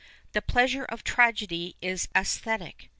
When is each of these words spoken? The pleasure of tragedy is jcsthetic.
The 0.31 0.41
pleasure 0.41 0.83
of 0.85 1.03
tragedy 1.03 1.75
is 1.79 2.07
jcsthetic. 2.15 2.87